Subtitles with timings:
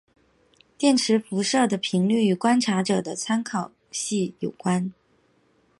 [0.79, 4.91] 电磁辐射的频率与观察者的参考系有关。